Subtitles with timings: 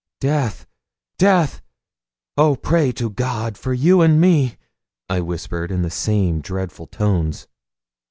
[0.19, 0.65] 'Death!
[1.19, 1.61] death!
[2.35, 4.55] Oh, pray to God for you and me!'
[5.07, 7.47] I whispered in the same dreadful tones.